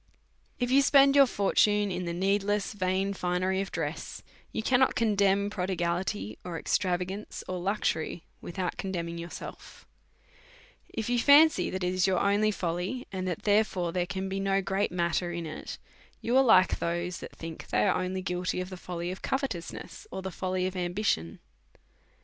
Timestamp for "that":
11.69-11.83, 13.27-13.43, 17.19-17.35